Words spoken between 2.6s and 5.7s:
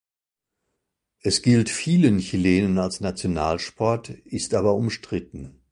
als Nationalsport, ist aber umstritten.